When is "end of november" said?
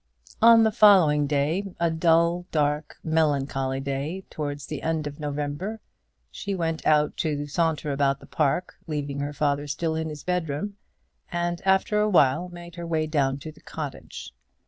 4.81-5.79